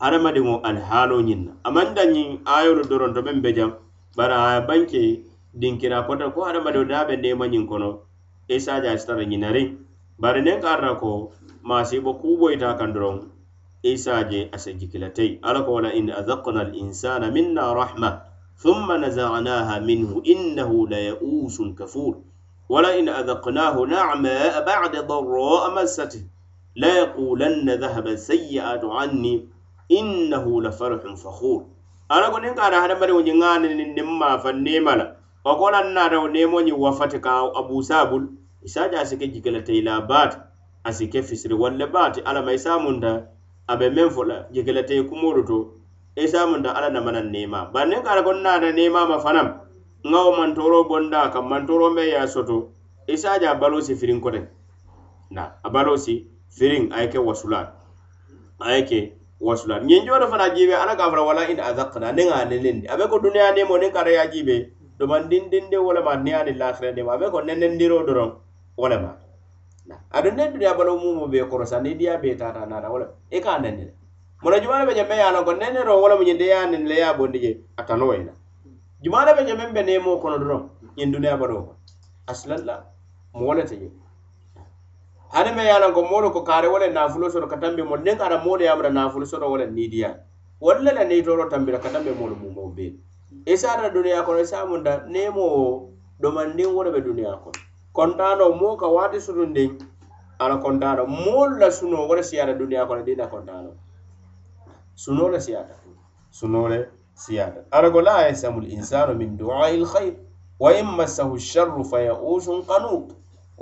[0.00, 3.70] hadamadiŋo ali haalo ñiŋ na a maŋ dañiŋ ayolu doronto meŋ be jam
[4.16, 5.10] bari aya bankee
[5.58, 8.06] dinkira kota ko hadamadio da be nemañin kono
[8.48, 9.74] isaja e e sitara ñinari
[10.18, 11.32] bari nen karta ko
[11.66, 13.26] masibo kuboyta kan doron
[13.82, 18.22] isaje e asa jikilatei ala ko wala in azakna linsana minna rahma
[18.62, 22.22] thumma nazanaha minhu innahu layausun kafur
[22.70, 26.22] wala in azaknahu nama bada daraa massati
[26.78, 29.42] layaqulanna dhahaba sayiatu anni
[29.90, 31.66] innahu lafarhun fakhur
[32.08, 35.17] ala ko nen kara hadamadio ñi ŋanani nimma fa nemala
[35.48, 38.28] fakola nnaata neemoñi wafati ka abusabul
[38.62, 40.36] isaja a sike jigelata ila baati
[40.84, 43.22] a sike fisiri walle baati alla ma isamunta
[43.66, 45.58] a be meŋ fola jigelata i kumolu to
[46.16, 49.48] isamunta alla namana neema bari niŋ kata ko nnaata neemama fanaŋ
[50.08, 52.56] nŋa wo mantoro bonda ka mantoro me ye soto
[53.06, 54.44] isaja a balosi firiŋ koteŋ
[55.30, 56.14] na a balosi
[56.58, 57.60] firiŋ a ye ke wasula
[58.60, 59.00] a ye ke
[59.40, 62.94] wasula ñiŋ joto fana jiibe alla ka fala wala in azakna niŋ a nenendi a
[62.98, 64.56] be ko duniya nemo niŋ kata ye jiibe
[64.98, 68.32] doman dindinde wolema neyani lahira ndema ma ko nenen niro doron
[68.76, 69.14] wolema
[70.12, 73.38] ado ne duniya bala mumo be koro sa ni diya be tata nana wolema e
[73.40, 73.94] ka nenne
[74.42, 77.50] mona jumaane be jamme yana ko nenne ro wolema nyinde yani le ya bondi je
[77.78, 78.32] atano wayna
[78.66, 78.70] e
[79.06, 80.66] jumaane be jamme be nemo kono doron
[80.98, 81.74] nyin duniya bala ko
[82.26, 82.74] aslan la
[83.38, 83.88] mole te je
[85.30, 88.42] ane me yana ko molo ko kare wolen na fulo soro katambe mo nen ara
[88.42, 90.18] mole yamra na fulo soro wolen ni diya
[90.60, 92.98] wolle la ne toro tambira katambe molo mumo be
[93.52, 95.62] isaata duniyaa kono isaa munda nemo wo
[96.76, 97.58] wona be duniyaa kono
[97.96, 99.70] kontaano mo ka waati sunundiŋ
[100.42, 103.70] ala kontaano mo la suno wona le siyaata duniyaa kono diina kontaano
[105.02, 105.74] suno la siyaata
[106.38, 106.78] suno le
[107.22, 110.14] siyaata ara ko laa yasamul insanu min duai lkhayr
[110.62, 113.08] wa in massahu lsharru fa yausun qanuut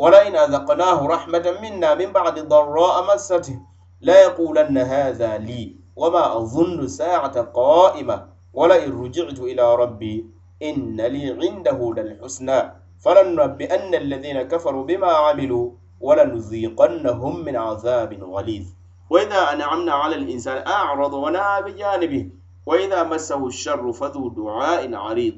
[0.02, 3.58] ولئن أذقناه رحمة منا من بعد ضراء مسته
[4.00, 5.64] لا يقولن هذا لي
[5.96, 8.16] وما أظن ساعة قائمة
[8.58, 10.24] ولئن رجعت إلى ربي
[10.68, 12.60] إن لي عنده للحسنى
[13.04, 15.66] فلننبئن الذين كفروا بما عملوا
[16.00, 18.64] ولنذيقنهم من عذاب غليظ
[19.10, 22.28] وإذا أنعمنا على الإنسان أعرض ونأى بجانبه
[22.66, 25.34] وإذا مسه الشر فذو دعاء عريض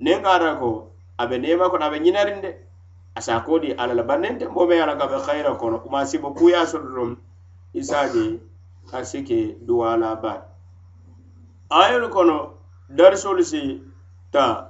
[0.00, 0.82] أبي
[1.20, 2.54] أبنيما أبي أبنينارند
[3.18, 6.62] أساكودي على البنند مومي على كبه خيرا وما كما سيبو كويا
[7.78, 8.38] إسادي
[8.94, 10.49] أسيكي دعاء لابات
[11.70, 12.52] ayolu kono
[12.88, 13.82] darisolu si
[14.32, 14.68] ta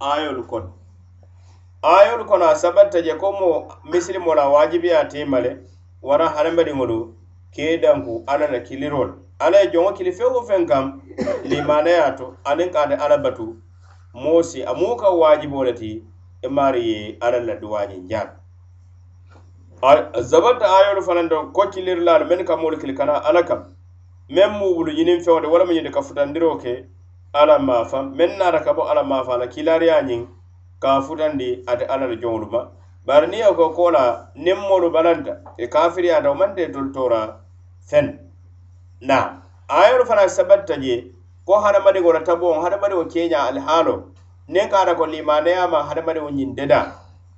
[0.00, 0.72] ayolu kono
[1.82, 5.56] ayolu kono a sabatta je ko mo misiri mola wajibiya timale
[6.02, 7.14] wara hadamadiŋolu
[7.54, 11.02] ke danku alla na kilirol alla ye joŋo kili fewo feŋ kam
[11.50, 13.56] limanaya to aniŋ kaate alla batu
[14.22, 16.02] moo si a muu ka wajibo le ti i
[16.46, 18.34] e maari ye alla la duwañiŋ jaa
[20.22, 23.60] zabata ayolu fanaŋ do ko kilirilaalu meni ka moolu kili kana alla kam
[24.36, 26.74] meŋ mu wulu ñiniŋ feŋo de wo le mu ñiŋ de ka futandiro ke
[27.40, 30.22] ala maafa meŋ naata ka bo ala maafa la kilaariya ñiŋ
[30.82, 32.62] ka futandi ate ala le joŋolu ma
[33.06, 34.04] bari niŋ ye ko ko la
[34.44, 37.20] niŋ moolu balanta e kafiriyaata wo maŋ te tolu toora
[37.92, 38.06] feŋ
[39.08, 39.18] na
[39.80, 40.94] ayolu fanaŋ sabatita je
[41.46, 43.94] ko hadamadiŋo la taboŋo hadamadiŋo keeña ali haalo
[44.52, 46.80] niŋ kaata ko limaneya ma hadamadiŋo ñiŋ deda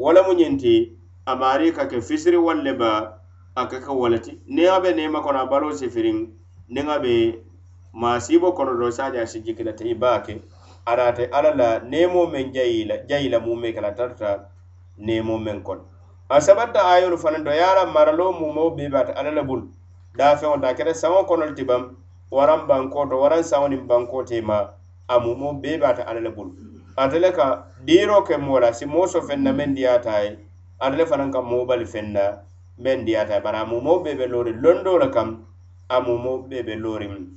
[0.02, 0.74] wo le mu ñiŋ ti
[1.26, 2.90] a maari ka ke fisiri walle ba
[3.54, 6.18] a ka ka wo le ti niŋ a be neema kono a baloo sifiriŋ
[6.72, 7.14] niŋa be
[8.00, 10.33] maasiibo kono do sadiyaŋ si jikila te i baa ke
[10.90, 14.31] araate alla la neemo meŋ jayila jayila muume kela tarata
[15.07, 15.83] neemo meŋ kono
[16.29, 19.66] a sabatta ayolu fanaŋ do ye a la maraloo muumoo bee baata alla la bulu
[20.18, 21.83] daafeŋo da kere saŋo kono le ti baŋ
[22.37, 24.59] waraŋ bankoo to waraŋ saŋo niŋ bankoo te ma
[25.12, 26.50] a muumoo bee baata alla la bulu
[26.96, 27.46] ate le ka
[27.87, 30.31] diiroo ke moo la si moo so fenna meŋ diyaata ye
[30.81, 32.24] ate le fanaŋ ka moobali fenna
[32.81, 35.29] meŋ diyaata ye bari a muumoo bee be loori londoo le kaŋ
[35.88, 37.29] amumo be be lorim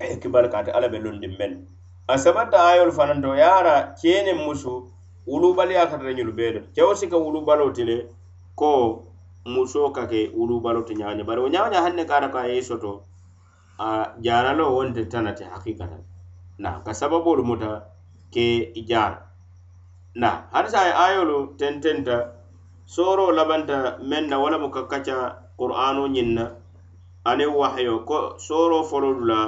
[0.00, 1.66] e kibar kati ala be lundin ben
[2.08, 4.88] a sabata ayol fananto yara kene musu
[5.26, 8.08] ulubali akata nyul bedo kewo sika ulubalo tile
[8.54, 9.06] ko
[9.46, 13.00] muso kake ulubalo te nyanya bari o nyanya hanne kara ka yeso to
[13.78, 16.04] a jaralo wonde tanate hakikatan
[16.58, 17.84] na ka sababu muta
[18.30, 19.22] ke ijar
[20.14, 22.32] na har sai ayolu tententa
[22.84, 26.52] soro labanta menna wala mukakacha qur'ano nyinna
[27.30, 29.40] ani waxyo ko soro folo dula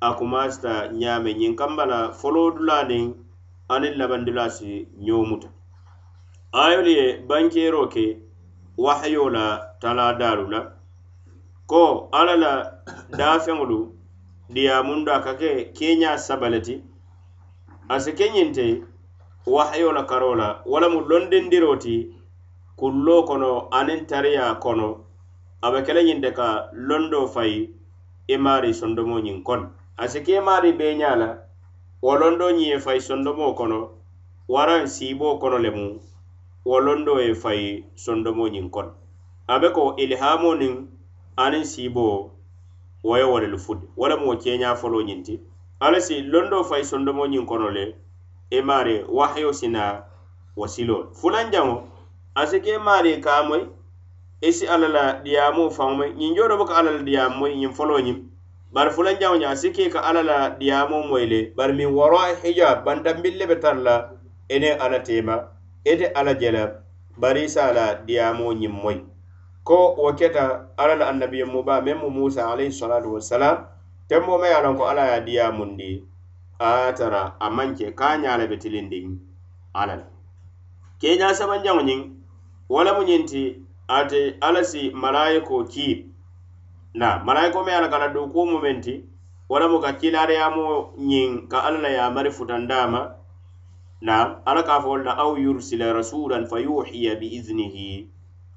[0.00, 3.04] a kumasita ñame ñin kambala folo dula nin
[3.74, 4.70] ani labandilasi
[5.06, 5.48] ñomuta
[6.62, 8.04] ayolu ye bankero ke
[8.84, 9.44] waxyo la
[9.80, 10.60] tala dalu la
[11.70, 12.52] ko ala la
[13.18, 13.80] dafeŋolu
[14.54, 16.74] diyamundo a ka ke keña sabaleti
[17.94, 18.66] asi keñinte
[19.46, 22.10] waxyo la karo la walamu londindiro ti
[22.78, 25.05] kullo kono anin tariya kono
[25.64, 26.48] a be kele ñiŋ de ka
[26.88, 27.58] londo fayi
[28.34, 29.66] imari e sondomo ñiŋ kono
[29.96, 31.28] a si ke imari bee ña la
[32.04, 33.80] wo londo ñiŋ ye fayi sondomo kono
[34.52, 35.86] waraŋ siiboo kono le mu
[36.68, 37.68] wo londo ye fayi
[38.04, 38.92] sondomo ñiŋ kono
[39.46, 40.74] a be ko ilihamo niŋ
[41.44, 42.16] aniŋ siiboo
[43.06, 45.34] wo ye wo le lu fudi wo le mu wo keeñaa foloo ñiŋ ti
[45.84, 47.84] ala si londo fayi sondomo ñiŋ kono le
[48.58, 49.94] imari e wahayo si naa
[50.58, 51.76] wo siloo fulanjaŋo
[52.34, 53.64] a si ke imari kaa moyi
[54.42, 57.34] isi e alla la diyamo faŋo moyi ñiŋ joo do bo ka alla la diyamo
[57.40, 58.18] moyi ñiŋ foloo ñiŋ
[58.74, 62.18] bari fulanjaŋo ñe a si ke ka alla la diyamo moyi le bari miŋ woro
[62.42, 63.96] hijab bantanbille be tara la
[64.54, 65.36] ene alla teema
[65.90, 66.64] ite alla je la
[67.22, 68.98] bari isi a la diyamo ñiŋ moyi
[69.68, 73.56] ko wo keta alla la annabiyo muba meŋ mu musa alayhi salatu wasalam
[74.08, 76.02] tembo ma ye a loŋ ko alla ye a diyamundi
[76.60, 79.16] a tara a maŋ ke ka a ñe a la be tilindiŋ
[79.72, 80.04] alla la
[81.00, 82.00] keñaa sabanjaŋo ñiŋ
[82.68, 83.42] wo lemu ñiŋ ti
[83.88, 86.10] ate alla si malayiko ki
[86.94, 89.04] na malayiko me ala kana doko momenti
[89.48, 93.14] walamo ka kilariyamo ñiŋ ka alla la yamari futandama
[94.00, 98.08] na alla ka fo la aw yursila rasulan fayuhiya biiznihi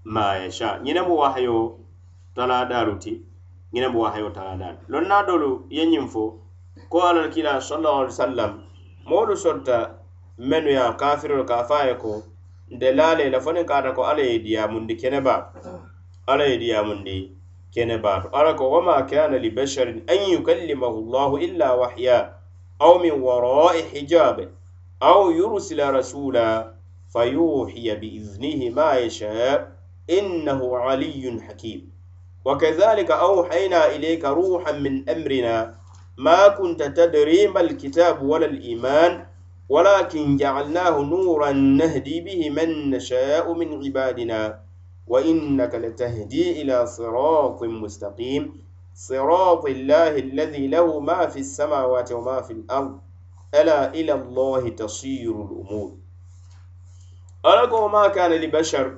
[0.05, 1.77] ma yasha ñinemo wahayo
[2.35, 3.21] taladalu ti
[3.73, 6.41] ñinemo wahayo taladalu lon na dolu ye ñiŋ fo
[6.89, 8.63] ko alla kila sallallahu alaihi wasallam
[9.05, 9.93] moolu sotta
[10.37, 12.23] menu ya kafirol ka fa ye ko
[12.75, 15.41] nte laale la fanaŋ ka ata ko alla ye diyaamundi kenebaa
[16.29, 17.17] alla ye diyaamundi
[17.73, 22.17] kenebaato ala ko wama kana li bashar an yukallimahu Allah illa wahya
[22.79, 24.37] aw min warai hijab
[25.01, 26.73] aw yursila rasula
[27.13, 29.67] fayuhiya biiznihi ma yasha
[30.07, 31.89] innahu aliyun hakim
[32.45, 35.75] wa kadhalika وكذلك ilayka ruhan min amrina
[36.17, 39.28] ma kunta tadri mal kitab wala al iman
[39.69, 44.59] ولكن جعلناه نورا نهدي به من نشاء من عبادنا
[45.07, 48.43] وإنك لتهدي إلى صراط مستقيم
[48.95, 52.99] صراط الله الذي له ما في السماوات وما في الأرض
[53.55, 55.91] ألا إلى الله تصير الأمور
[57.45, 58.97] ألقوا ما كان لبشر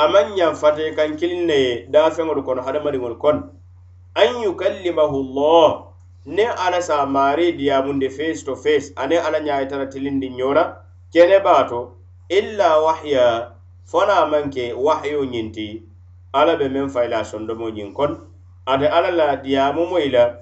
[0.00, 3.60] أمن ينفتح كان كلنا دافع الكون
[4.18, 5.89] أن يكلمه الله
[6.30, 10.76] ne ala sa mari diyamunde face to face ane ala ñayitara tilindi ñora
[11.12, 11.96] kene bato
[12.28, 13.50] illa wahya
[13.84, 15.82] fona manke wahyo ñinti
[16.32, 18.16] ala be men fayla sondomo ñin kon
[18.66, 20.38] ate ala la diyamu moyla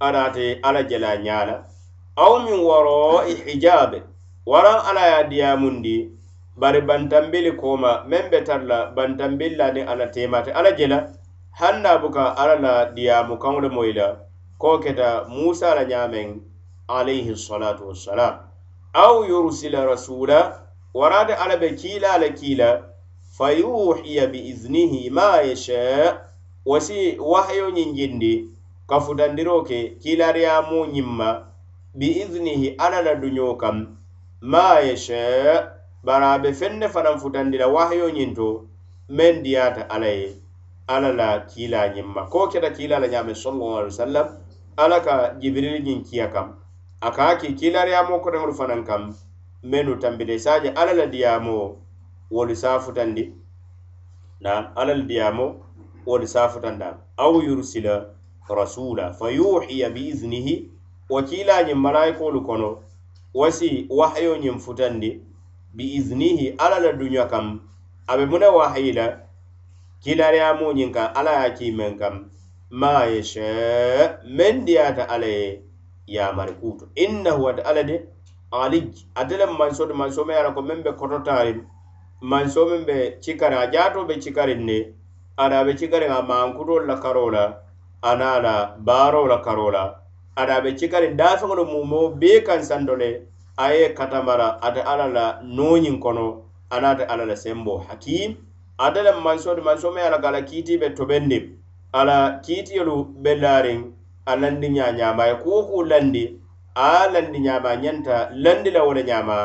[0.00, 1.64] adate ala jela ñala
[2.16, 4.02] aw min waro i hijabe
[4.46, 6.08] waran ala ya diyamundi
[6.56, 11.10] bari bantambili koma men be tarla bantambilla ni ala temate ala jela
[11.58, 14.21] hanna buka ala la diyamu kanwle moyla
[14.62, 16.28] koketa musa la ñameŋ
[16.98, 18.34] alayhi salatu wassalam
[18.94, 20.38] aw yursila rasula
[20.98, 22.68] warate alla be kiila la kiila
[23.38, 25.82] fayuhiya biiznihi ma yasha
[26.66, 28.32] wasi wahayo ñinjindi
[28.86, 31.28] kafutandiro ke kiilariyamu ñimma
[31.98, 33.98] biiznihi alla la duño kam
[34.40, 38.66] ma yasha bara be fenne fanaŋ futandira wahayo ñinto
[39.08, 40.38] men diyata alla ye
[40.86, 44.41] alla la kiila ñimma ko keta kiila la ñame sallallahu alaihi wasallam
[44.76, 46.48] ala ka jibril ñiŋ kiya kam
[47.00, 49.02] a ka ke kilariyamo koreŋolu fanaŋ kam
[49.70, 51.56] mennu tambide sadje alla la diyamo
[52.34, 53.22] wolu saafutandi
[54.44, 55.46] na alla la diyamo
[56.06, 56.88] wolu saafutanda
[57.24, 57.94] aw yursila
[58.58, 60.54] rasula fa yuhiya biiznihi
[61.10, 62.70] wo kiilañiŋ malayikolu kono
[63.40, 65.10] wasi wahayo ñiŋ futandi
[65.76, 67.46] biiznihi alla la duña kam
[68.06, 69.06] a be mune wahayi la
[70.02, 72.14] kilariyamo ñiŋ kaŋ alla ye kimen kam
[72.72, 75.60] maayesha men diyata ala ye
[76.08, 78.00] yamari kuto innahu ata ala de
[78.52, 81.60] alij atele manso de manso me ala ko men be kototarin
[82.22, 84.78] manso men be cikari a jato be cikari ne
[85.38, 87.44] ada be cikari a mankuto la karola
[88.02, 89.84] anala baro la karola
[90.34, 93.22] ada be cikari dafengolo mumo be kansandole
[93.58, 96.28] aye katamara ata ala la noyin kono
[96.70, 98.34] anata ala la sembo hakim
[98.78, 101.58] adala manso de manso me ala gala kiti be tobendim
[102.00, 103.78] ala kiitiyolu be laariŋ
[104.30, 106.22] a landi ñaa ñaama ye kuu kuu landi
[106.84, 109.36] a landi ñaama ñanta landi la wo le ñaama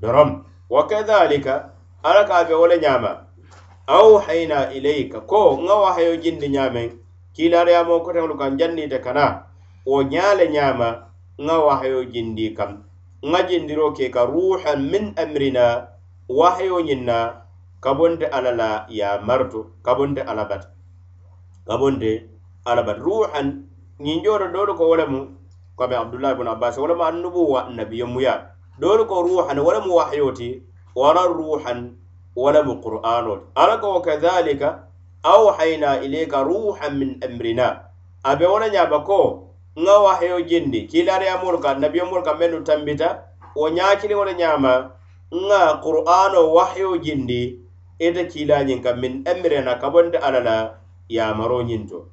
[0.00, 0.30] dorom
[0.74, 1.54] wa kadalika
[2.08, 3.10] ala ka be wo le ñaama
[3.96, 6.88] awhayna ilayka ko nŋa wahayo jindi ñaameŋ
[7.34, 9.24] kiilaariyaamoo koteŋolu kaŋ janniita kana
[9.88, 10.88] wo ñaa le ñaama
[11.44, 12.70] nŋa wahayo jindi kam
[13.28, 15.64] nŋa jindiro ke ka ruuhan min amrina
[16.38, 17.16] wahayo ñiŋ na
[17.84, 20.68] kabonte ala la ye martu kabonte ala bata
[21.66, 22.26] gabonde
[22.66, 23.66] alaba ruhan
[24.00, 25.20] ñin joro dolu ko wolemu
[25.78, 30.62] kome abdullahi bnu abbas wolemu an nubuwa nabiyemuya dolu ko ruhan wolemu wahyoti
[30.96, 32.02] wala ruhan
[32.36, 34.88] walamu qur'anoti ala ko kadhalika
[35.22, 37.92] awhayna ilayka ruhan min amrina
[38.26, 44.14] abe wona ñaba ko nga wahyo jindi kilariyamolu ka nabiyemolu ka mennu tambita wo ñakili
[44.18, 44.96] wona ñama
[45.44, 47.60] nga qur'ano wahyo jindi
[48.02, 50.81] ite kilañin ka min amrina kabonde alala
[51.12, 52.06] yamaro ñinto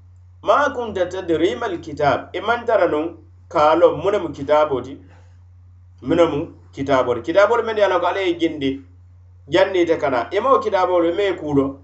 [0.43, 3.17] ma kunta tadrima alkitab e mantara non
[3.49, 4.97] kaalo munemu kitaboti
[6.01, 6.39] munemu
[6.71, 8.81] kitabori kitabol men yalako ala ye jindi
[9.47, 11.79] jannite kana imao e kitabol ima ye kuulo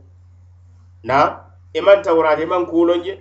[1.04, 1.40] na
[1.74, 3.14] iman e tawrat iman e kuulonje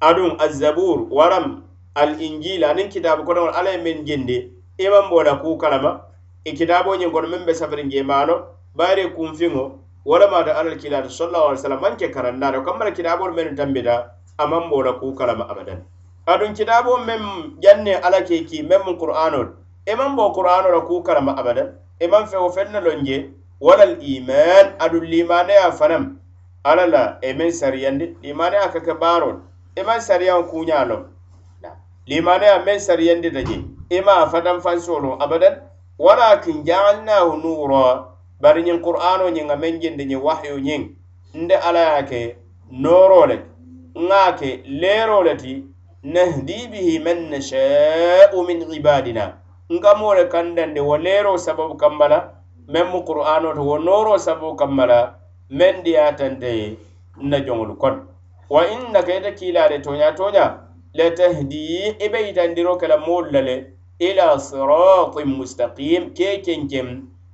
[0.00, 1.62] aɗum azabour waram
[1.94, 6.00] al injil anin kitabu kotagol ala ye min jindi iman boda kuu kalama
[6.44, 8.34] e kitaboñin kono min be safiringe maano
[8.74, 13.56] bayre kunfiŋo walama da alal kilatu sallallahu alaihi wasallam manke karanda da kamar kidabon men
[13.56, 15.84] tambida amam bola ku kalama abadan
[16.26, 17.20] adun kidabo men
[17.60, 19.48] janne alake ki men mun qur'anul
[19.86, 24.74] e man bo qur'anul ku kalama abadan e man fe o fenna lonje walal iman
[24.80, 26.16] adul limane ya fanam
[26.64, 29.42] alala e men sariyande limane aka ka baron
[29.76, 31.06] e man sariyan kunyalo
[32.06, 35.60] limane ya men sariyande daje e ma fadan fansolo abadan
[35.98, 38.09] walakin ja'alnahu nura
[38.42, 40.82] bari ñiŋ qur'ano ñiŋ a meŋ jendi ñiŋ wahyo ñiŋ
[41.40, 42.20] nde alla ye a ke
[42.82, 43.36] nooro le
[44.06, 45.52] ŋa a ke leero le ti
[46.14, 49.24] nahdi bihi man nasha'u min ibadina
[49.74, 52.18] nka moo le kandandi wo leero sababu kamma la
[52.72, 54.98] meŋ mu qur'ano to wo nooro sababu kamma la
[55.58, 56.66] meŋ diyaatante ye
[57.24, 58.00] nna joŋolu kono
[58.52, 60.44] wa innaka ite kiilaade toña toña
[60.98, 61.64] le tahdi
[62.04, 63.56] i be yitandiro ke la moolu la le
[64.06, 66.88] ila siratin mustaqim ke kenkeŋ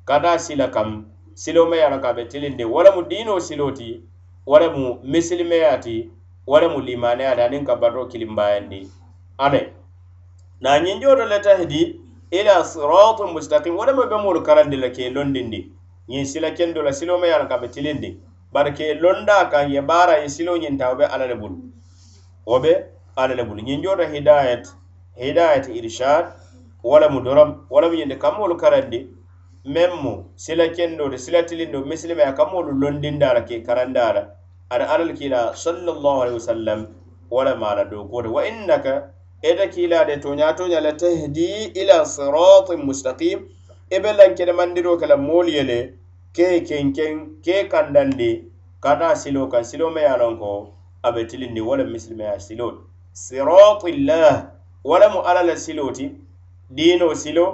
[0.06, 1.04] kada sila kam
[1.34, 4.02] silomeyala ka be tilindi walamu dino siloti
[4.46, 6.10] walamu misilimeyati
[6.46, 8.88] walamu limaneyati anin ka bato kilimbayandi
[9.38, 9.62] ane
[10.60, 12.00] na ñinjoto le tahdi
[12.30, 15.72] ila sirat mustaqim walamu be mulu karandi la ke londindi
[16.08, 18.16] ñin sila kendo la silomeyala ka be tilindi
[18.52, 21.56] bari ke londa kan ye bara ye silo ñinta wobe alale bulu
[22.46, 22.72] wobe
[23.16, 24.68] alale bulu ñinjoto hidayat
[25.18, 26.26] hidayat irshad
[26.82, 29.10] walamu doram walamu ñinde kam mulu karandi
[29.74, 30.14] meŋ mu
[30.44, 34.22] sila kendo de sila tilindo misilimaya kamolu londindara ke karandara
[34.72, 36.80] ada alal kila sallallahu alaihi wasallam
[37.34, 38.94] wala mala doko de wa innaka
[39.42, 43.38] eda kila de tonya tonya la tahdi ila siratin mustaqim
[43.96, 45.94] ibe e lan kede mandiro kala moliyele
[46.36, 48.46] ke ken ken ke kandande
[48.84, 50.52] kana silo kan silo maya lonko
[51.06, 52.68] abe tilindi wala misilimaya silo
[53.26, 54.34] siratillah
[54.90, 56.06] wala mu alal siloti
[56.70, 57.46] dino silo, silo.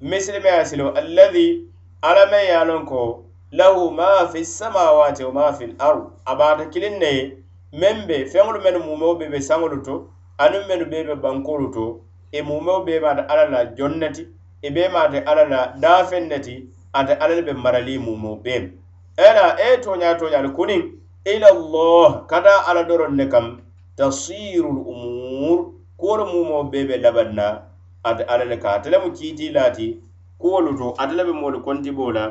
[0.00, 1.60] misilime ya silo alladi
[2.02, 7.32] alame ya non ko lahu ma fi samawati wa ma fi al-ard abata kilinne
[7.72, 12.00] membe fengol men mumo be be sangolu to anum men be be bankolu to
[12.32, 14.28] e mumo be ba da alala jonnati
[14.62, 18.72] e be ma da alala dafennati ata alal be marali mumo be
[19.16, 20.92] era e to nya to nya kunin
[21.24, 23.62] ila allah kada ala doron ne kam
[23.96, 27.62] tasirul umur kor mumo be be labanna
[28.06, 29.98] ala le ka ate lemu kiiti laati
[30.38, 32.24] kuwolu to ate le be moolu kontibo la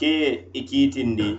[0.00, 0.12] ke
[0.52, 1.30] i kiitindi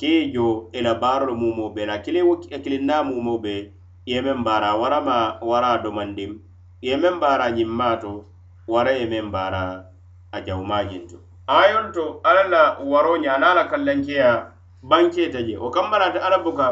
[0.00, 3.70] ke jo i la baarolu mumo be la kili wo akilinna mumo be i
[4.12, 5.16] ye meŋ baara wara ma
[5.50, 6.32] wara a domandim
[6.84, 8.12] i ye meŋ baara ñiŋ maa to
[8.72, 9.60] wara ye meŋ baara
[10.32, 11.16] a jawumaajiŋ to
[11.58, 14.26] ayolu to ala la waro ña ana a la kallankeya
[14.90, 16.66] bankeeta je wo kamma la ate ala buka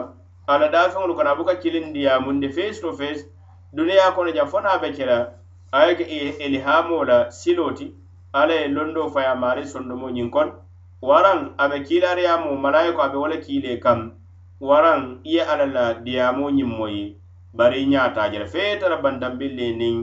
[0.47, 3.27] ala daafeŋolu kana a buka kilindiya mundi face to face
[3.75, 5.19] duniyaa kono ja fo naa be ke la
[5.73, 6.01] ayek
[6.41, 7.95] elihamo la siloti
[8.33, 10.49] ala ye londo faya mari sondomo ñin kon
[11.09, 14.01] waraŋ abe kilariyamo malayiko abe wo le kiile kam
[14.69, 15.01] waraŋ
[15.31, 17.03] iye ala la diyamo ñiŋ moyi
[17.59, 19.97] bari i ñata jela feetara bandambille niŋ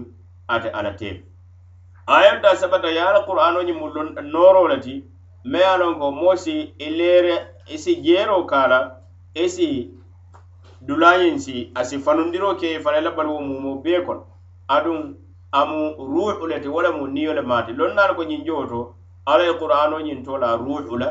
[0.53, 1.17] ate ala tem
[2.17, 3.87] ayem da sabata ye ala qur'ano ñiŋ mu
[4.33, 4.95] noro le ti
[5.51, 8.79] ma ye lonko moo si ilere e i e si jeero ka la
[9.35, 9.69] i e si
[10.87, 14.23] dulayiŋ si a si fanundiro ke fana i la baluwo mumo bee kono
[14.75, 14.99] aduŋ
[15.51, 18.93] amu ruhu le ti wala mu niyo le maati lon naar ko ñin jowoto
[19.25, 21.09] ala ye qur'ano ñin tola ruhu la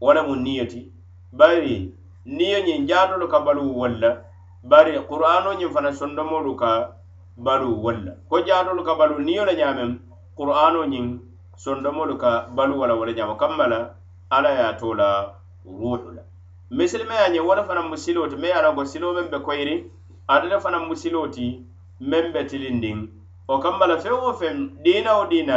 [0.00, 0.92] wala mu niyo ti
[1.32, 1.92] bari
[2.24, 4.22] niyo ñin jaatolu ka baluu walla
[4.62, 6.94] bari qur'ano ñin fana sondomolu ka
[7.36, 9.98] baluu walla ko jaatolu ka baluu niyo le ñaamen
[10.36, 11.18] qur'ano ñin
[11.56, 13.94] sondomolu ka baluu wala wala ñaama kamma la
[14.30, 15.34] ala ye tola
[15.66, 16.22] ruhu la
[16.70, 19.90] misilimaya ñin wala fana mu siloti me ye alanko silo men be koyiri
[20.28, 21.66] ate le fana mu siloti
[22.00, 23.08] men be tilindin
[23.50, 25.56] o kambala feŋ wo feŋ diina wo diina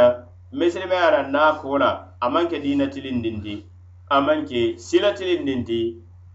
[0.58, 1.90] misilimaŋ ye ara naa kola
[2.24, 3.54] a maŋ ke diina tiliŋ dinti
[4.14, 5.80] a maŋ ke sila tiliŋ dinti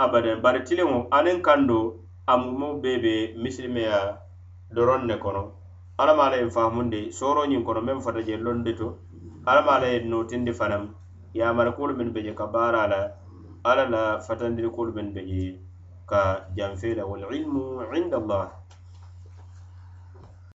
[0.03, 1.79] abadaŋ bari tiliŋo aniŋ kando
[2.31, 3.97] a mumo bee be misilimaŋ ye
[4.75, 5.43] doroŋ ne kono
[6.01, 8.87] ala maa la ye faamundi sooroo ñiŋ kono meŋ fata je loŋ de to
[9.49, 10.83] ala maa la ye nootindi fanaŋ
[11.39, 12.99] yaamari kuolu meŋ be je ka baara la
[13.69, 15.41] ala la fatandiri kuolu meŋ be je
[16.09, 16.21] ka
[16.57, 17.63] janfee la walilmu
[17.99, 18.45] inda allah